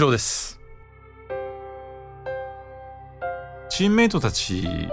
[0.00, 0.60] 郎です。
[3.68, 4.88] チームメイトたち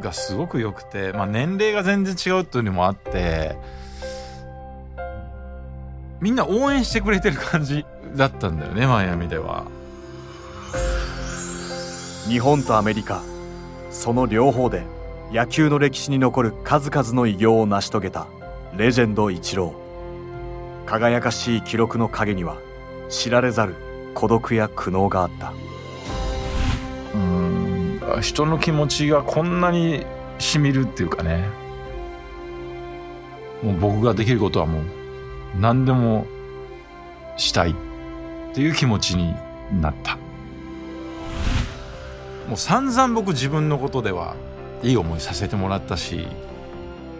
[0.00, 3.56] がすごく良くて、まあ、年齢が全然違うっていうのもあって
[6.20, 7.84] みんな応援してくれてる感じ
[8.16, 9.66] だったんだよねマイアミでは。
[12.26, 13.22] 日本とアメリカ
[13.90, 14.82] その両方で
[15.30, 18.26] 野球の歴史に残る数々の偉業を成し遂げた
[18.74, 22.56] レジェンドイチロー輝かしい記録の陰には
[23.10, 23.83] 知られざる
[24.14, 25.52] 孤独や苦悩があった。
[27.14, 28.00] うん。
[28.22, 30.06] 人の気持ちがこんなに
[30.38, 31.48] しみるっていうかね。
[33.62, 34.82] もう僕ができることはもう
[35.58, 36.26] 何でも
[37.36, 37.74] したいっ
[38.54, 39.34] ていう気持ちに
[39.80, 40.16] なった。
[42.48, 44.36] もう散々僕自分のことでは
[44.82, 46.26] いい思いさせてもらったし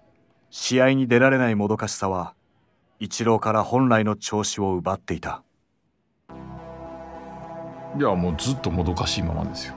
[0.48, 2.32] 試合に出られないもどかしさは
[3.00, 5.42] イチローから本来の調子を奪っていた。
[7.98, 9.74] いやもうずっともどかしいままですよ。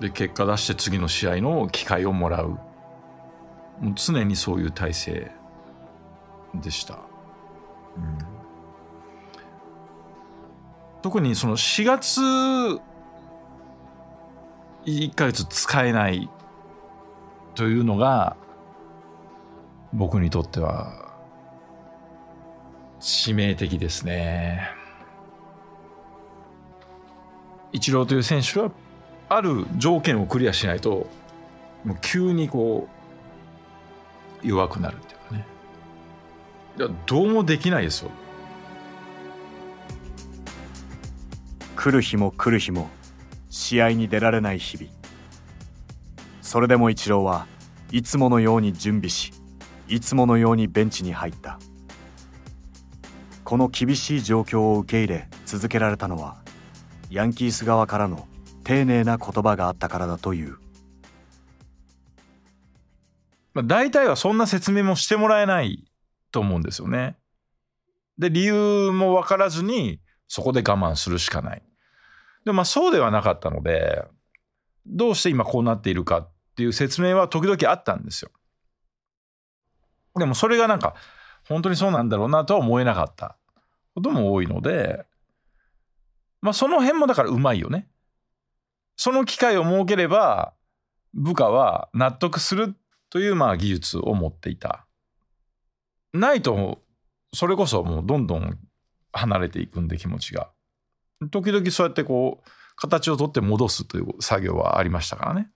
[0.00, 2.58] で結果出して次の試合の機会をもらう。
[3.82, 5.32] もう常にそういう体制
[6.54, 6.94] でした、
[7.96, 8.18] うん、
[11.02, 12.20] 特にその4月
[14.84, 16.30] 1ヶ月使えない
[17.54, 18.36] というのが
[19.92, 21.01] 僕にとっては
[23.02, 24.70] 致命的ですね。
[27.72, 28.70] イチローという選手は
[29.28, 31.08] ある条件をクリアしないと
[31.84, 32.88] もう急にこ
[34.42, 35.46] う弱くなるっていうかね。
[36.78, 38.10] いやどうもできないですよ。
[41.74, 42.88] 来る日も来る日も
[43.50, 44.88] 試合に出られない日々。
[46.40, 47.46] それでもイチローは
[47.90, 49.32] いつものように準備し
[49.88, 51.58] いつものようにベンチに入った。
[53.52, 56.38] この厳しい状況を受け入れ続けられたのは
[57.10, 58.26] ヤンキース側からの
[58.64, 60.56] 丁寧な言葉があったからだという。
[63.52, 65.84] まあ、大体はそんな説明もしてもらえない
[66.30, 67.18] と思うんですよね。
[68.16, 71.62] で理由も分からずにそこで我慢するしかない。
[72.46, 74.02] でまあそうではなかったので
[74.86, 78.30] どうして今こうなっているかっていう説明は時々あったんですよ。
[80.16, 80.94] でもそれがなんか
[81.46, 83.36] 本当にそうなんだろうなとは思えなかった
[83.94, 85.04] ことも多いので
[86.42, 87.88] まあその辺もだからうまいよね。
[88.96, 90.52] その機会を設ければ
[91.14, 92.74] 部下は納得する
[93.10, 94.86] というまあ技術を持っていた。
[96.12, 96.82] ないと
[97.32, 98.58] それこそもうどんどん
[99.12, 100.50] 離れていくんで気持ちが。
[101.30, 105.50] 時々そうやってこう形をとって戻すという作業はありましたからね。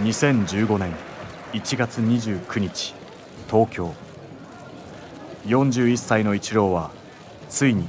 [0.00, 1.13] 2015年
[1.54, 2.94] 1月29日
[3.48, 3.94] 東京。
[5.46, 6.90] 41歳のイチローは
[7.48, 7.88] ついに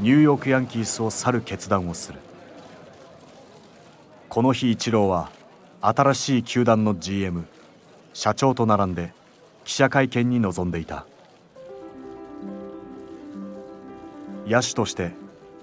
[0.00, 2.20] ニューヨークヤンキースを去る決断をする。
[4.30, 5.30] この日イチローは
[5.82, 7.44] 新しい球団の GM
[8.14, 9.12] 社長と並んで
[9.66, 11.04] 記者会見に臨んでいた。
[14.46, 15.12] 野手として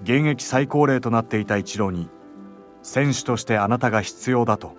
[0.04, 2.08] 現役最高齢となっていたイチローに
[2.84, 4.76] 選手としてあなたが必要だと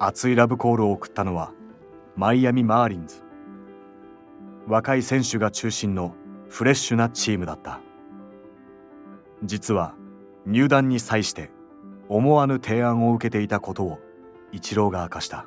[0.00, 1.52] 熱いラブコールを送ったのは
[2.16, 3.22] マイアミ・マーリンズ
[4.66, 6.14] 若い選手が中心の
[6.48, 7.80] フレッシュなチームだった。
[9.42, 9.94] 実は
[10.46, 11.50] 入団に際して
[12.08, 13.98] 思わぬ提案を受けていたことを
[14.52, 15.46] イチローが明かした。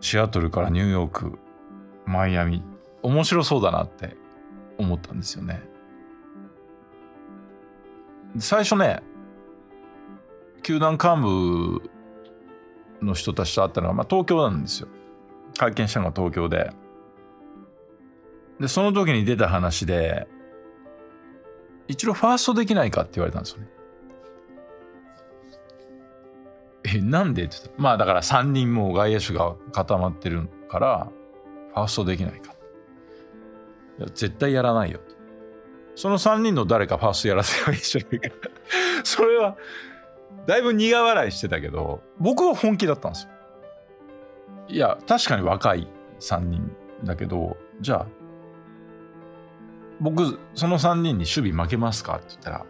[0.00, 1.38] シアトルからニューヨーク
[2.06, 2.62] マイアミ。
[3.02, 4.16] 面白そうだなって
[4.78, 5.62] 思ったんですよね。
[8.38, 9.02] 最初ね
[10.62, 11.90] 球団幹部
[13.02, 14.88] の人たちと会ったのは、まあ、東京なんですよ。
[15.58, 16.70] 会見したのが東京で。
[18.60, 20.26] でその時に出た話で
[21.88, 23.68] 一度ファーストできないかって言われたんですよね。
[26.84, 31.08] えなんでって言ったまあだから3人もう外野手が固まってるから
[31.74, 32.52] ファーストできないか。
[33.98, 35.00] いや絶対やらないよ
[35.94, 38.50] その3人の誰かファーストやらせればいいじゃないか。
[39.04, 39.56] それは
[40.46, 43.30] だいぶ苦笑いしてたけど僕は本気だったんですよ。
[44.68, 45.88] いや確かに若い
[46.20, 46.70] 3人
[47.04, 48.06] だけどじゃあ
[50.00, 52.66] 僕その3人に守備負けますかって言ったら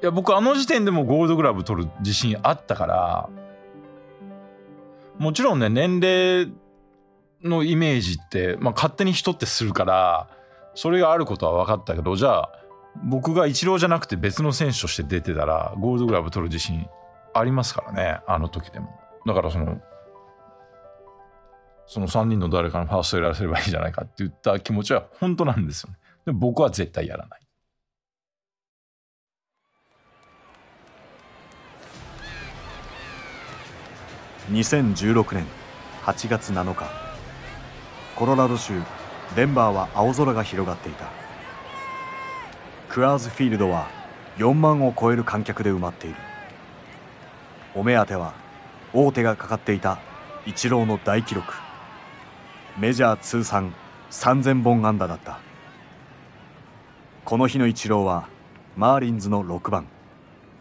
[0.00, 3.28] いや僕あの時点でもゴールドグラブ取る自信あったから
[5.18, 6.52] もちろんね年齢
[7.42, 10.28] のイメージって、まあ、勝手に人ってするから
[10.74, 12.52] それがあることは分かったけどじゃあ
[12.96, 16.86] 僕がイチローじゃなくて別の選手として出てたらゴールドグラブ取る自信
[17.34, 18.98] ありますからねあの時でも。
[19.26, 19.80] だからその
[21.86, 25.96] その3人の誰かのファーストやらせればいいじゃないかって言った気持ちは本当なんですよね。
[26.26, 27.40] でも僕は絶対やらない。
[34.50, 35.46] 2016年
[36.04, 36.84] 8月7日。
[38.16, 38.72] コロラド州
[39.36, 41.27] デンバーは青空が広がっていた。
[42.88, 43.88] クアーズフィールドは
[44.38, 46.16] 4万を超える観客で埋まっている。
[47.74, 48.34] お目当ては
[48.92, 49.98] 大手がかかっていた
[50.46, 51.52] イチローの大記録。
[52.78, 53.74] メジャー通算
[54.10, 55.38] 3000本安打だった。
[57.24, 58.28] この日のイチローは
[58.76, 59.86] マーリンズの6番。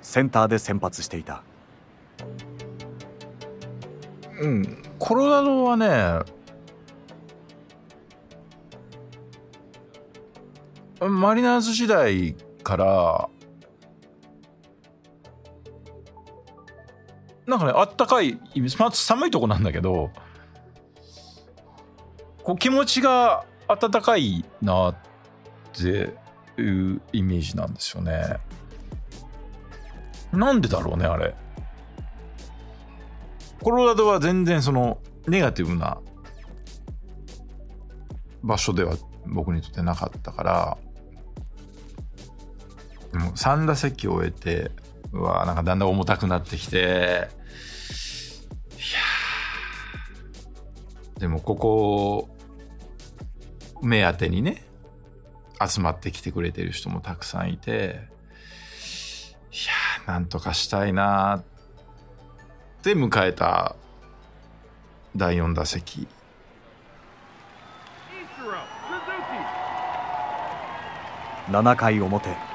[0.02, 1.44] センターで先発していた。
[4.42, 4.84] うん。
[5.00, 6.37] コロラドはね
[11.00, 13.30] マリナーズ時代から
[17.46, 18.40] なんかねあったかい
[18.78, 20.12] まず寒いとこなんだけど
[22.44, 24.96] こう気持ちが温かいなっ
[25.74, 26.14] て
[26.62, 28.38] いうイメージなんですよね。
[30.32, 31.36] なんでだろうねあれ。
[33.62, 36.00] コロラドは全然そのネガティブな
[38.44, 38.96] 場所では
[39.26, 40.78] 僕にとってなかったから
[43.12, 44.72] でも3打席終えて
[45.14, 46.78] うわなんかだんだん重たくなってきて。
[46.80, 46.82] い
[48.80, 48.88] や
[51.20, 52.30] でもここ
[53.82, 54.64] 目当てにね
[55.66, 58.08] 集まってきてくれてる人もたくさんいて。
[59.52, 59.56] い
[60.08, 61.44] やなんとかしたいなっ
[62.84, 63.76] て迎えた
[65.16, 66.08] 第4打席。
[71.50, 72.47] 7回表。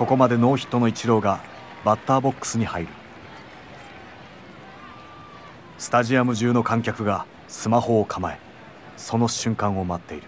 [0.00, 1.40] ここまでノーヒットのイチローが
[1.84, 2.88] バッターボックスに入る。
[5.76, 8.38] スタジアム中の観客がスマホを構え
[8.96, 10.26] その瞬間を待っている。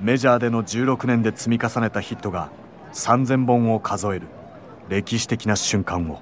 [0.00, 2.50] メジャーでの16年で積み重ねたヒットが
[2.92, 4.28] 3,000本を数える
[4.88, 6.20] 歴史的な瞬間を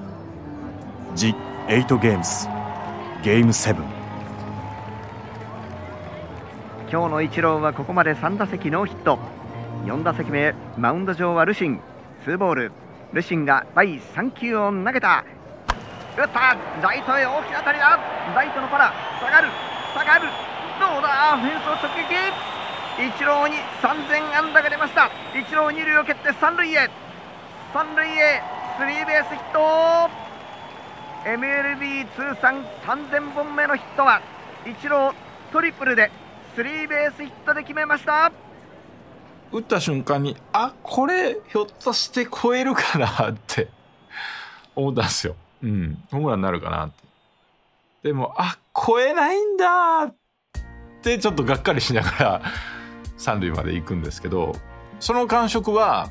[1.14, 1.34] 「ジ・
[1.68, 2.48] エイト・ゲームス」
[3.22, 3.76] ゲーム7
[6.90, 9.33] 今日のイチローはここまで3打席ノーヒット。
[9.84, 11.78] 4打席目マウンド上はルシン。
[12.24, 12.72] ツーボール。
[13.12, 15.24] ルシンが第3球を投げた。
[16.16, 16.56] 打った。
[16.80, 17.98] ライトへ大きな当たりだ。
[18.34, 19.48] ライトのパラ下がる。
[19.92, 20.28] 下がる。
[20.80, 21.36] どうだ？
[21.36, 22.16] フェンスを直撃。
[22.96, 25.10] イチローに3000安打が出ました。
[25.38, 26.88] イチロー二塁を蹴って三塁へ。
[27.74, 28.42] 三塁へ。
[28.78, 30.10] スリーベースヒット。
[31.28, 34.22] MLB 通算3000本目のヒットは。
[34.66, 35.14] イチロー
[35.52, 36.10] トリプルで
[36.56, 38.32] スリーベースヒットで決めました。
[39.54, 43.68] 打った瞬間にあこれひょっとして超えるかなって
[44.74, 45.36] 思ったんですよ。
[45.62, 47.04] うんホームランになるかなって。
[48.02, 50.14] でもあ超えないんだっ
[51.02, 52.42] てちょっとがっかりしながら
[53.16, 54.56] 三塁まで行くんですけど
[54.98, 56.10] その感触は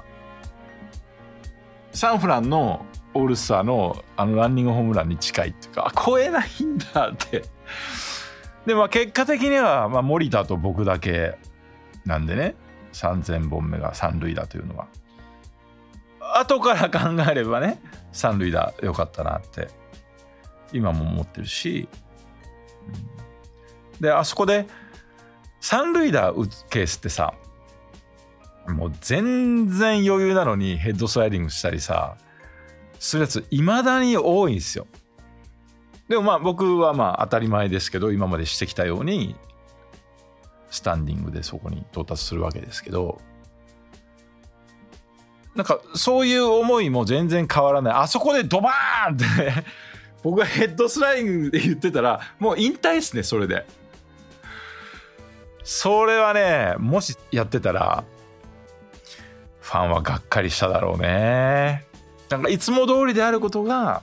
[1.91, 7.43] サンフランのオールスターのあのランニングホームランに近いっていうかあ超えないんだって
[8.65, 11.37] でまあ結果的には、まあ、森田と僕だけ
[12.05, 12.55] なんでね
[12.93, 14.87] 3000本目が三塁打というのは。
[16.35, 17.81] 後から考えればね。
[18.11, 19.67] 三塁打良かったなって。
[20.71, 21.87] 今も思ってるし、
[23.99, 24.67] であそこで
[25.61, 27.33] 三塁打打つケースってさ
[28.67, 32.17] もう全然余裕なのにヘッドスライディングしたりさ
[32.99, 34.87] するやついまだに多いんですよ。
[36.07, 39.35] でもまあ僕はまあ当たり前ですけど今までしてきたように
[40.73, 43.21] スタンディングでそこに到達するわけですけど
[45.53, 47.93] なんかそういう思いも全然変わらない。
[47.93, 49.65] あそこでドバーンって
[50.23, 53.67] 僕がヘッドスライングで言ってたらもう引退ですねそれで。
[55.63, 58.03] それはねもしやってたら
[59.61, 61.85] ファンはがっかりしただろうね。
[62.29, 64.01] なんかいつも通りであることが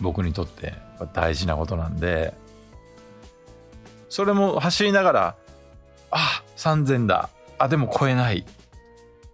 [0.00, 0.74] 僕にとって
[1.12, 2.34] 大事なことなんで
[4.12, 5.36] それも走りながら
[6.10, 7.30] あ3000だ。
[7.56, 8.44] あでも超えない。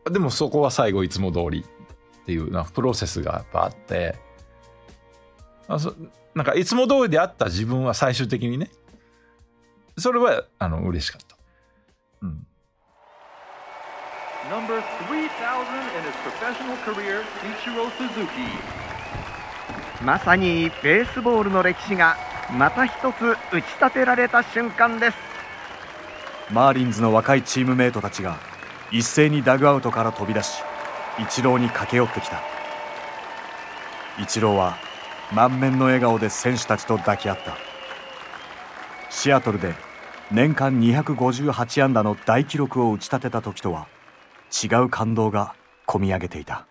[0.09, 1.65] でもそこは最後いつも通り
[2.23, 4.15] っていうなプロセスがやっぱあって。
[5.67, 5.97] あそ
[6.33, 8.71] なんかいつも通りであった自分は最終的にね。
[9.99, 11.37] それはあの嬉しかった。
[12.23, 12.47] うん。
[14.49, 15.29] Number 3000
[15.99, 18.47] in his professional career, Ichiro Suzuki.
[20.05, 25.17] まさにベースボールの歴史がまた一つ打ち立てられた瞬間です。
[26.51, 28.39] マーリンズの若いチームメートたちが
[28.91, 30.63] 一斉にダグアウトから飛び出し
[31.19, 32.41] イチローに駆け寄ってきた。
[34.19, 34.77] イチローは
[35.33, 37.57] 満面の笑顔で選手たちと抱き合った。
[39.11, 39.75] シアトルで
[40.31, 43.89] 年間258安打の大記録を打ち立てた時とは
[44.51, 46.67] 違う感動がこみ上げていた。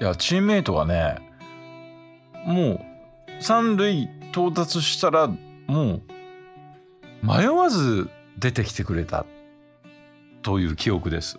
[0.00, 1.18] いやチームメイトがね
[2.46, 2.80] もう
[3.42, 5.28] 三塁到達したら
[5.66, 6.02] もう
[7.22, 9.26] 迷わず出てきてくれた
[10.42, 11.38] という記憶です。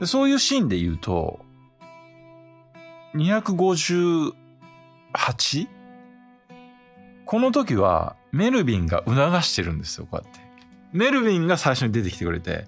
[0.00, 1.40] でそういうシーンで言うと
[3.14, 5.68] 258?
[7.26, 10.40] この時はメルビンが促してるんですよこうやって。
[10.92, 12.66] メルビンが最初に出てきてくれて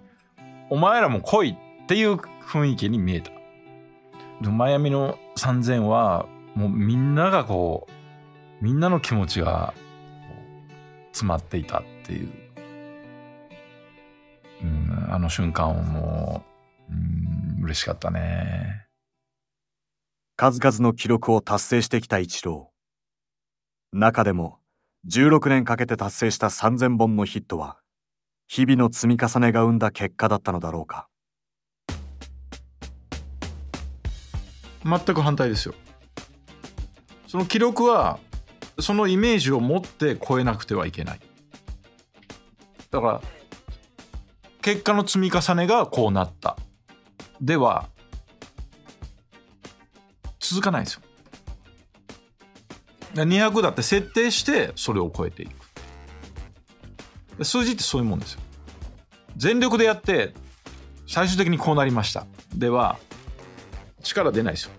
[0.68, 3.30] お前らも来いっていう雰囲気に見えた。
[4.48, 9.74] マイアミの3000はもうみんながこうみんなの気持ちが
[11.12, 12.32] 詰まっていたっていう、
[14.62, 16.42] うん、あの瞬間をも
[16.88, 16.96] う、う
[17.60, 18.86] ん、嬉しかったね。
[20.36, 23.98] 数々の記録を達成してきたイチロー。
[23.98, 24.58] 中でも
[25.06, 27.78] 16年かけて達成した3000本のヒットは
[28.46, 31.09] 日々の積み重ねが生んだ結果だったのだろうか。
[34.84, 35.74] 全く反対ですよ。
[37.26, 38.18] その記録は
[38.78, 41.20] そのイメージを持って超えなくてはいけない。
[42.90, 43.20] だから
[44.62, 46.56] 結果の積み重ねがこうなった。
[47.40, 47.88] では
[50.38, 51.02] 続かないですよ。
[53.14, 57.44] 200だって設定してそれを超えていく。
[57.44, 58.40] 数字ってそういうもんですよ。
[59.36, 60.34] 全力でやって
[61.06, 62.26] 最終的にこうなりました。
[62.54, 62.98] では
[64.02, 64.70] 力出ないですよ、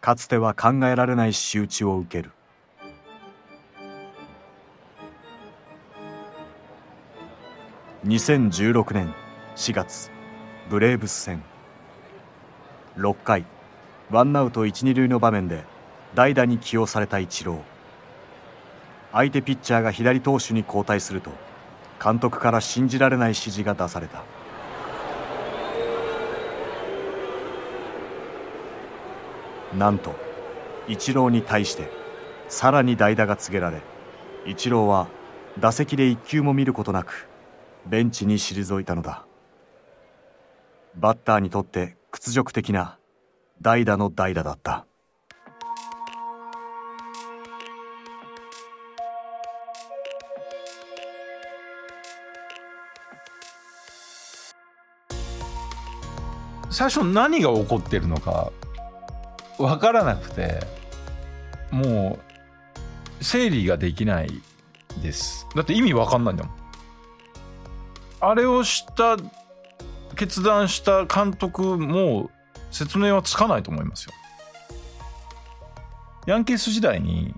[0.01, 2.31] かつては考えられない仕打ちを受ける。
[8.05, 9.13] 2016年
[9.55, 10.11] 4月
[10.69, 11.41] ブレーブス戦。
[12.97, 13.45] 6回
[14.11, 15.63] ワンアウト一二塁の場面で
[16.13, 17.72] 代打に起用されたイチロー。
[19.13, 21.31] 相手ピッチャーが左投手に交代すると
[22.03, 24.23] 監督から信じられない指示が出された。
[29.77, 30.15] なんと
[30.87, 31.89] イチローに対して
[32.47, 33.81] さらに代打が告げられ
[34.45, 35.07] イチローは
[35.59, 37.27] 打席で一球も見ることなく
[37.85, 39.25] ベンチに退いたのだ。
[40.95, 42.97] バッターにとって屈辱的な
[43.61, 44.85] 代打の代打だった。
[56.73, 58.51] 最初何が起こってるのか
[59.59, 60.59] 分からなくて
[61.71, 62.19] も
[63.21, 64.41] う整理ができない
[65.01, 65.47] です。
[65.55, 66.55] だって意味分かんないんだもん。
[68.21, 69.17] あれをした
[70.15, 72.31] 決断した監督も
[72.71, 74.13] 説明はつかないと思いますよ。
[76.25, 77.35] ヤンキース時代に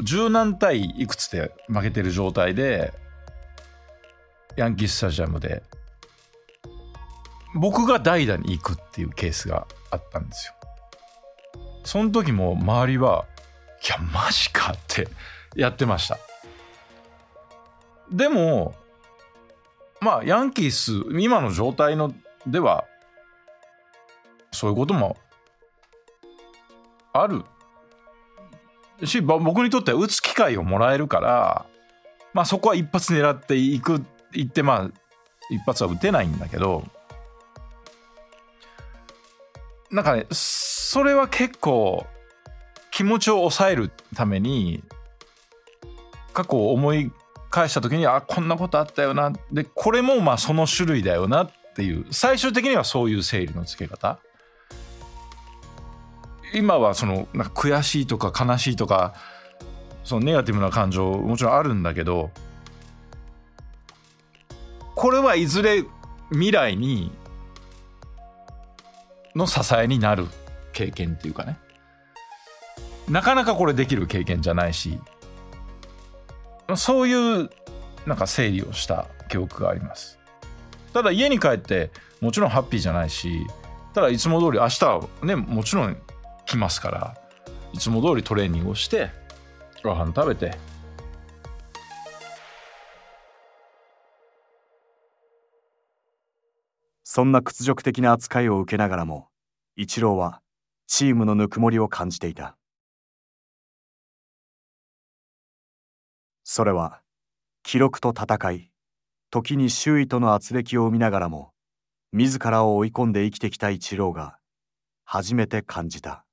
[0.00, 2.92] 十何対いくつで負けてる状態で
[4.56, 5.62] ヤンキーススタジアムで
[7.54, 10.54] 僕が代打に行くっていうケースがあったんですよ。
[11.84, 13.24] その時も周りは、
[13.82, 15.08] いや、マジかって
[15.56, 16.18] やってました。
[18.10, 18.74] でも、
[20.00, 22.14] まあ、ヤンキース、今の状態の
[22.46, 22.84] では、
[24.52, 25.16] そういうことも
[27.12, 27.44] ある
[29.04, 31.66] し、僕にとっては打つ機会をもらえるから、
[32.32, 34.90] まあそこは一発狙っていく、いってまあ、
[35.50, 36.84] 一発は打てないんだけど、
[39.90, 42.06] なんかね、それは結構
[42.90, 44.82] 気持ちを抑えるために
[46.32, 47.10] 過去を思い
[47.50, 49.32] 返した時にあこんなことあったよな。
[49.50, 54.18] でこれもまあその種類だよなっていう最終的にはそういう整理のつけ方。
[56.54, 59.14] 今はそのなんか悔しいとか悲しいとか
[60.04, 62.30] そのネガティブな感情もちろんあるんだけど
[64.94, 65.84] これはいずれ
[66.30, 67.12] 未来に
[69.38, 70.26] の支えになる
[70.72, 71.56] 経験っていうかね。
[73.08, 74.98] なかなかこれできる経験じゃないし
[76.76, 77.48] そういう
[78.04, 80.18] なんか整理をした記憶があります。
[80.92, 83.46] ただ家に帰ってもちろんハッピーじゃないし
[83.94, 85.96] ただいつも通り明日はねもちろん
[86.46, 87.16] 来ますから
[87.72, 89.10] いつも通りトレーニングをして
[89.84, 90.56] ご飯食べて
[97.10, 99.28] そんな屈辱的な扱いを受けながらも
[99.76, 100.42] イチローは
[100.86, 102.58] チームのぬくもりを感じていた。
[106.44, 107.00] それは
[107.62, 108.70] 記録と戦い
[109.30, 111.52] 時に周囲との圧力を生みながらも
[112.12, 114.36] 自らを追い込んで生きてきたイチローが
[115.06, 116.26] 初めて感じた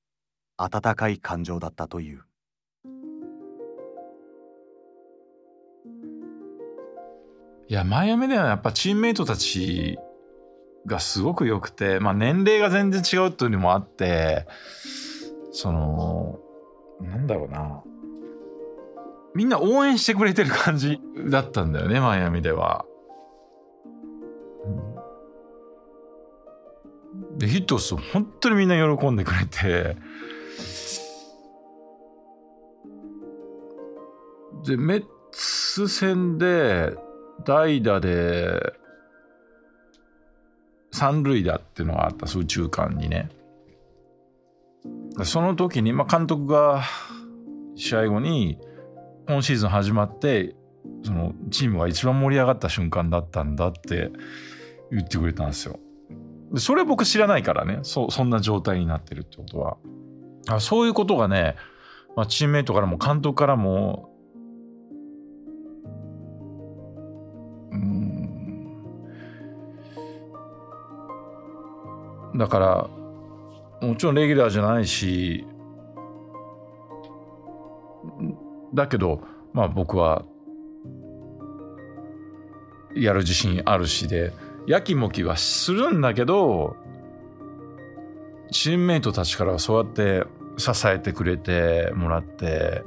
[0.57, 2.25] 温かい感情だったという。
[7.69, 9.97] いやマイアミではやっぱチームメイトたち
[10.85, 14.45] がすごく良くて、まあ、年齢が全然違うっていうのもあって
[15.51, 16.39] その
[17.01, 17.83] なんだろうな。
[19.33, 22.85] みんな応援してくれてる感じだったんだよねマイアミでは。
[27.37, 29.97] でヒットをすると本当にみんな喜んでくれて。
[34.65, 36.95] でメッツ戦で
[37.43, 38.73] 代打で
[40.95, 43.29] 三塁打っていうのがあった宇宙間にね
[45.23, 46.83] その時に、まあ、監督が
[47.75, 48.57] 試合後に
[49.27, 50.55] 今シーズン始まって
[51.03, 54.11] そのチームが一番盛り上がった瞬間だったんだって
[54.89, 55.79] 言ってくれたんですよ。
[56.53, 59.77] でそれ僕知らないからねそんな状態になってるってこと
[60.47, 61.55] はそういうことがね、
[62.15, 64.14] まあ、チームメイトからも監督からも
[72.35, 72.89] だから
[73.87, 75.45] もちろんレギュラーじゃないし
[78.73, 79.21] だけど
[79.53, 80.25] まあ僕は
[82.95, 84.31] やる自信あるしで
[84.67, 86.75] やきもきはするんだけど
[88.51, 90.23] チームメイトたちからはそうやって
[90.57, 92.83] 支えてくれてもらって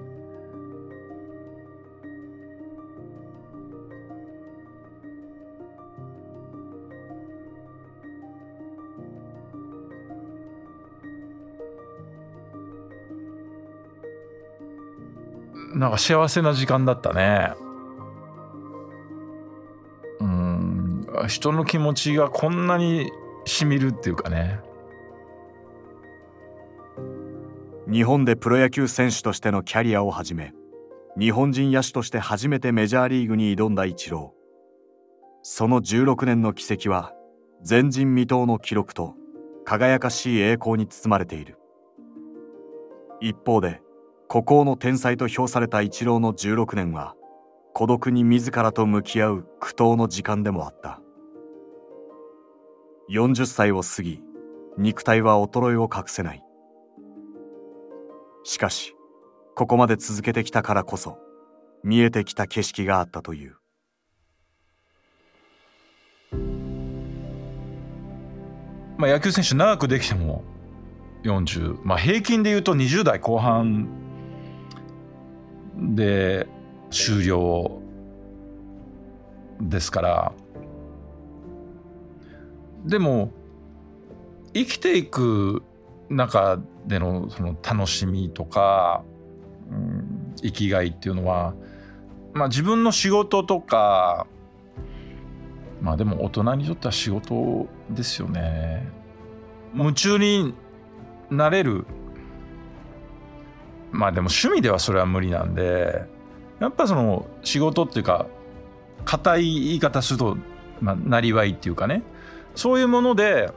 [15.75, 17.53] なんか幸せな時間だったね。
[20.21, 23.11] うん、人の気持ちがこんなに
[23.45, 24.61] しみるっていうかね。
[27.91, 30.53] 日本でプロ野球選手としてのキャリアを始め
[31.19, 34.39] 日本人野手として初めてメジャーリーグに挑んだイチロー
[35.43, 37.15] その16年の軌跡は
[37.67, 39.15] 前人未到の記録と
[39.65, 41.57] 輝かしい栄光に包まれている
[43.23, 43.81] 一方で
[44.31, 47.15] 孤高の天才と評されたイチローの16年は
[47.73, 51.01] 孤独に自らと向き合う苦闘の時間でもあった。
[53.11, 54.21] 40歳を過ぎ
[54.77, 56.45] 肉体は衰えを隠せない。
[58.45, 58.95] しかし
[59.57, 61.19] ここまで続けてきたからこそ
[61.83, 63.57] 見えてきた景色があったという。
[68.99, 70.45] まあ、野球選手長くできても
[71.25, 74.08] 40、まあ、平均で言うと20代後半
[75.79, 76.47] で
[76.91, 77.81] 終了
[79.61, 80.33] ですから
[82.85, 83.33] でも
[84.55, 85.63] 生きていく
[86.09, 89.05] 中でのその楽しみとか、
[89.71, 91.55] うん、生きがいっていうのは、
[92.33, 94.27] まあ、自分の仕事とか
[95.81, 98.89] まあでも大人にとっては仕事ですよね。
[99.75, 100.55] 夢中に
[101.31, 101.87] なれる
[103.91, 106.05] まあでも趣味ではそれは無理なんで
[106.61, 108.27] やっぱその仕事っていうか
[109.05, 110.37] 硬い言い方すると、
[110.81, 112.03] まあ、なりわいっていうかね。
[112.55, 113.51] そういうもので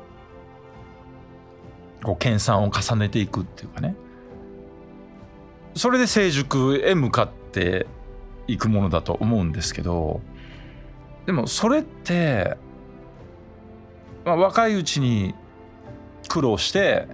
[2.04, 3.96] こう研鑽を重ねていくっていうかね。
[5.76, 7.88] それで成熟へ向かって
[8.48, 10.22] いくものだと思うんですけど
[11.26, 12.58] でもそれって、
[14.26, 15.34] まあ、若いうちに
[16.28, 17.08] 苦労して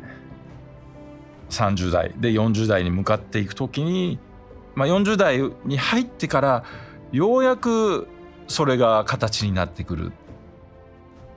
[1.50, 4.20] 30代で40代に向かっていく時に、
[4.76, 6.64] まあ、40代に入ってから
[7.12, 8.08] ようやく
[8.48, 10.12] それが形になってくる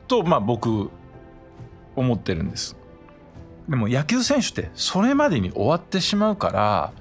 [0.09, 0.91] と、まあ、僕
[1.97, 2.77] 思ってるんです。
[3.69, 6.93] でも野球選手ってそれまでに終わってしまうから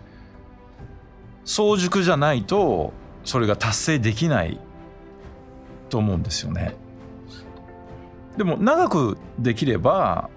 [1.45, 2.93] 早熟じゃないと
[3.23, 4.59] それが達成できない
[5.89, 6.75] と思うんですよね。
[8.37, 10.29] でも長くできれば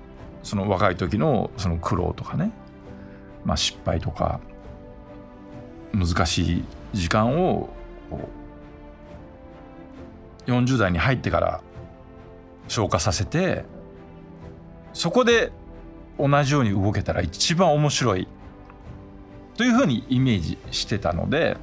[0.43, 2.51] その若い時のその苦労とかね、
[3.44, 4.40] まあ、失敗とか
[5.92, 7.68] 難しい時間を
[10.46, 11.61] 40代に入ってから
[12.68, 13.64] 消化させて
[14.92, 15.52] そこで
[16.18, 18.28] 同じように動けたら一番面白い
[19.57, 21.57] というふうにイメージしてたので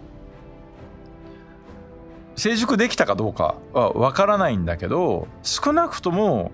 [2.35, 6.51] 成熟できたかどうかは分からないんだけど少なくとも、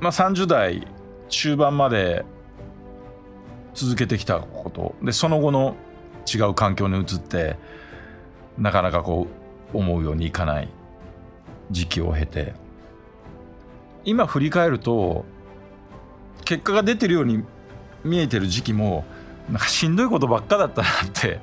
[0.00, 0.86] まあ、30代
[1.28, 2.24] 中盤まで
[3.74, 4.94] 続けてきたこと。
[5.02, 5.76] でその後の
[6.32, 7.56] 違う環境に移って
[8.58, 9.26] なかなかこ
[9.72, 10.68] う思うようにいかない
[11.70, 12.54] 時期を経て。
[14.04, 15.24] 今振り返ると
[16.44, 17.44] 結果が出てるように
[18.04, 19.04] 見えてる時期も
[19.48, 21.40] なんかしんどいことばっかだったなって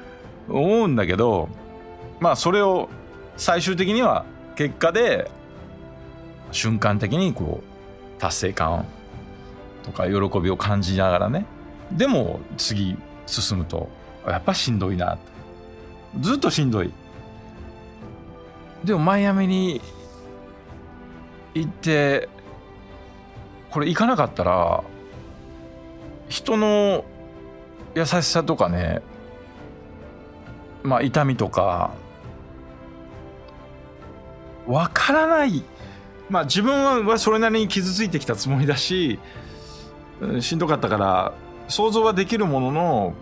[0.48, 1.48] 思うんだけど
[2.20, 2.88] まあそれを
[3.36, 4.24] 最終的には
[4.56, 5.30] 結果で
[6.50, 8.84] 瞬間的にこう達成感
[9.82, 11.46] とか喜びを感じながらね
[11.96, 13.88] でも次進むと
[14.26, 15.18] やっぱしんどいな
[16.20, 16.92] ずっとしんどい。
[18.84, 19.80] でもマイアミに
[21.54, 22.28] 行って
[23.70, 24.82] これ行かなかったら
[26.28, 27.04] 人の
[27.94, 29.02] 優しさとかね
[30.82, 31.92] まあ、痛みとか
[34.66, 35.64] わからない。
[36.28, 39.18] まあ自分はそれなりに傷ついてきたつもりだし
[40.40, 41.32] しんどかったから
[41.72, 43.14] 想像はできるものの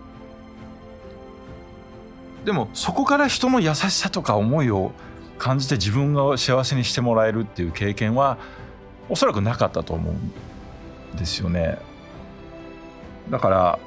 [2.43, 4.91] でもそこから人の優しさとか思いを
[5.37, 8.37] 感じて自分が幸せにしてもらえるっていう経験は
[9.07, 11.77] おそらくなかったと思うんですよね。
[13.29, 13.79] だから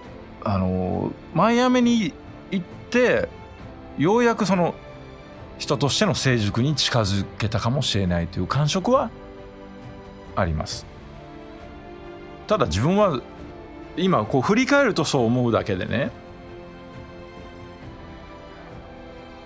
[0.43, 2.15] あのマイアミに
[2.51, 3.29] 行って
[3.99, 4.75] ようやくその
[5.59, 9.11] 人としての成熟に近づけたかもしれないという感触は
[10.37, 10.85] あります
[12.47, 13.21] ただ自分は
[13.97, 16.11] 今こう振り返るとそう思うだけでね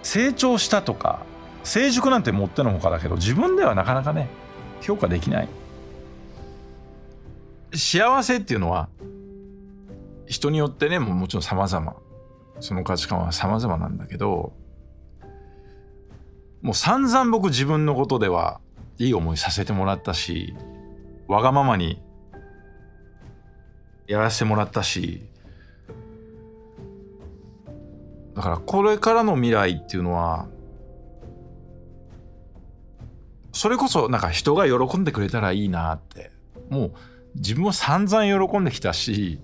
[0.02, 1.22] 成長したとか
[1.64, 4.28] 成熟なんてもってのほかだけど自分ではなかなかね
[4.80, 5.48] 評価できない。
[7.74, 8.88] 幸せっていうのは
[10.26, 11.96] 人によってねももちろん様々。
[12.60, 14.52] その価値観は様々なんだけど
[16.60, 18.60] もう散々僕自分のことでは
[18.98, 20.54] いい思いさせてもらったし
[21.28, 22.02] わがままに
[24.08, 25.22] やらせてもらったし。
[28.34, 30.46] だからこれからの未来っていうのは
[33.52, 36.30] それこそなんか人が喜んでくれたらいいなって。
[36.70, 36.92] もう
[37.34, 39.40] 自分も散々喜んできたし、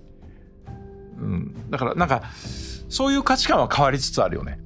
[1.18, 2.22] うん、だからなんか
[2.88, 4.60] そういう価値観は変わりつつあるよね。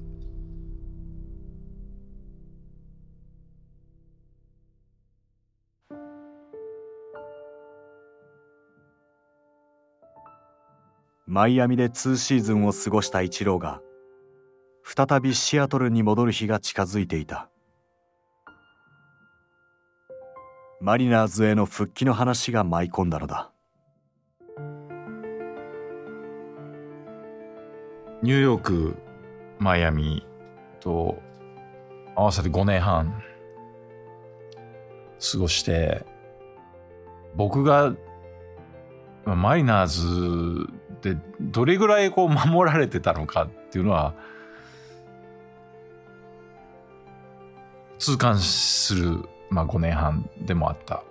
[11.31, 13.81] マイアミで2シーズンを過ごしたイチローが
[14.83, 17.51] 再びシアトルに戻る日が近づいていた。
[20.81, 23.51] マリナーズへの復帰の話が舞い込んだのだ。
[28.23, 28.95] ニューヨーク
[29.59, 30.25] マイアミ
[30.79, 31.21] と
[32.15, 33.21] 合わせて5年半
[35.31, 36.03] 過ごして
[37.35, 37.93] 僕が
[39.25, 44.13] マリナーズでどれぐらいこう守られてたのかっていうのは
[47.97, 51.03] 痛感する、まあ、5年半でもあった。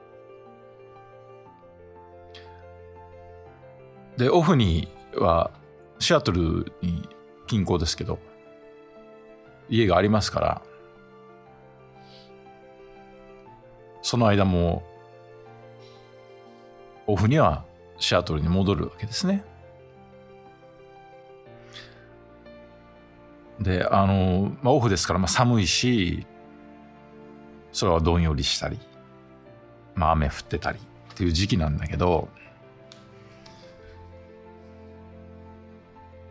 [4.17, 5.53] でオフには
[6.01, 7.09] シアトルに
[7.47, 8.19] 近郊ですけど
[9.69, 10.63] 家がありますから
[14.03, 14.83] その間も
[17.07, 17.65] オフには
[17.99, 19.45] シアトルに戻るわけですね。
[23.61, 26.27] であの、まあ、オフですから、まあ、寒いし
[27.79, 28.79] 空はどんよりしたり、
[29.95, 32.29] まあ、雨降ってたりっていう時期なんだけど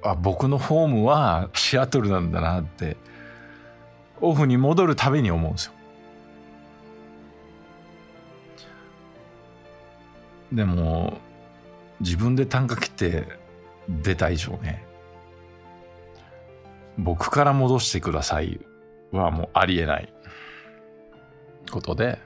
[0.03, 2.95] あ僕のホームはシアトルなんだなって
[4.21, 5.73] オフに戻るたびに思うんですよ。
[10.51, 11.17] でも
[11.99, 13.27] 自分で単価切って
[13.89, 14.86] 出た以上ね
[16.97, 18.59] 僕から戻してください
[19.11, 20.13] はもうありえない。
[21.69, 22.19] ことで。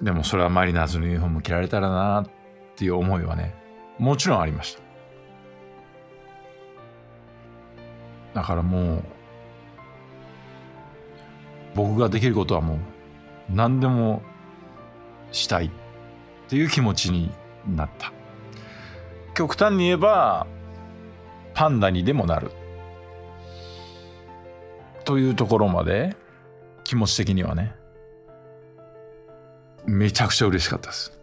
[0.00, 2.30] でもそれはマリナーズのユニフォーム着られたらなっ
[2.74, 3.54] ていう思いはね
[3.98, 4.80] もちろんありました。
[8.34, 9.02] だからもう
[11.74, 12.78] 僕ができることはもう
[13.50, 14.22] 何でも
[15.32, 15.70] したいっ
[16.48, 17.30] ていう気持ちに
[17.66, 18.12] なった。
[19.40, 20.46] 極端に言えば
[21.54, 22.50] パンダにでもなる。
[25.06, 26.14] というところまで
[26.84, 27.74] 気持ち的にはね。
[29.86, 31.18] めちゃくちゃ嬉しかったです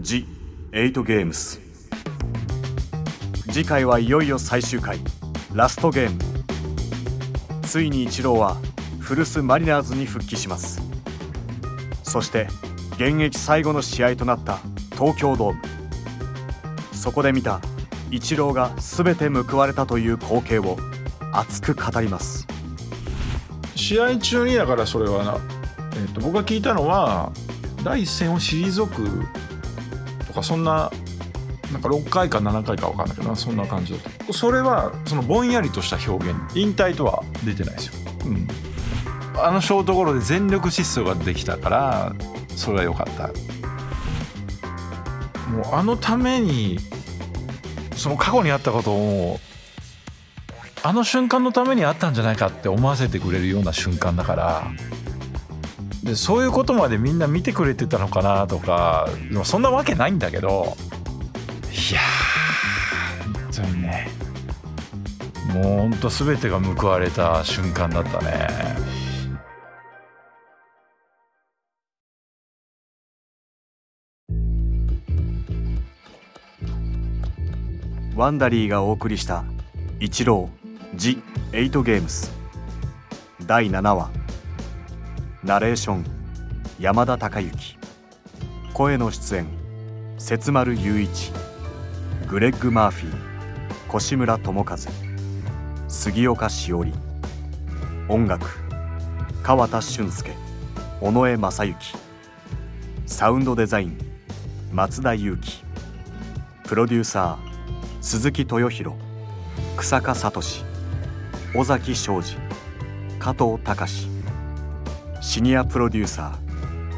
[0.00, 0.26] ジ・
[0.72, 1.60] エイトゲームス」
[3.52, 4.98] 次回はいよいよ最終回。
[5.54, 6.37] ラストゲーム。
[7.68, 8.56] ついにイチローは
[8.98, 10.80] 古巣マリナーズに復帰します。
[12.02, 12.48] そして
[12.92, 14.58] 現役最後の試合となった
[14.92, 15.60] 東京ドーム。
[16.94, 17.60] そこで見た
[18.10, 20.78] イチローが全て報われたという光景を
[21.30, 22.46] 熱く語ります。
[23.76, 25.38] 試合中にだからそれはな、
[25.92, 27.30] えー、と僕が聞いたのは
[27.84, 29.26] 第一戦を退く
[30.26, 30.90] とかそんな
[31.72, 37.92] なんか6回か7回か分かんないけどそんな感じだったそれはそのぼんやりとした表現引退とは出てないですよ、
[38.26, 38.48] うん、
[39.36, 42.16] あのショートゴロで全力疾走ができたから
[42.56, 43.30] それは良かった。
[45.48, 46.78] もうあのために
[47.96, 49.40] その過去にあったことを
[50.82, 54.70] あの瞬間のためにあったんじゃないかって思わせてくれるような瞬間だから
[56.04, 59.08] でそういうことまでみんな見てくれてたのかなとか
[59.44, 60.76] そんなわけないんだけど
[65.58, 68.46] もうほんと全てが報われた瞬間だったね。
[78.14, 79.44] ワンダリーがお送りした
[80.00, 82.32] 「イチロー・ジ・エイトゲームス」
[83.46, 84.10] 第7話。
[85.42, 86.04] ナレーション
[86.78, 87.78] 山田孝之。
[88.74, 89.46] 声の出演
[90.18, 91.32] 節丸雄一。
[92.28, 93.96] グレッグ・マーフィー。
[93.96, 95.07] 越村智和。
[95.90, 96.92] 杉岡しおり
[98.10, 98.46] 音楽。
[99.42, 100.36] 川田俊介。
[101.00, 101.96] 尾上正幸
[103.06, 103.98] サウンドデザイン。
[104.70, 105.64] 松田裕樹。
[106.64, 108.02] プロデューサー。
[108.02, 108.98] 鈴木豊弘
[109.78, 110.42] 草加聡。
[111.54, 112.36] 尾崎昌司。
[113.18, 114.08] 加藤隆。
[115.22, 116.38] シニアプロデューサ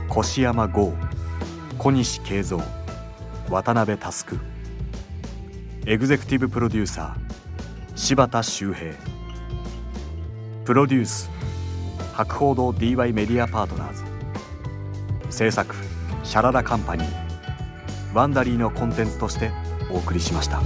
[0.08, 0.20] ー。
[0.20, 0.92] 越山剛
[1.78, 2.60] 小西慶三。
[3.48, 4.40] 渡辺佑。
[5.86, 7.29] エグゼクティブプロデューサー。
[8.02, 8.94] 柴田修平。
[10.64, 11.30] プロデュース
[12.14, 14.04] 博報堂 DY メディアパートナーズ。
[15.28, 15.76] 制作
[16.24, 18.14] シャララカンパニー。
[18.14, 19.50] Wondery のコンテンツとして
[19.90, 20.62] お送りしました。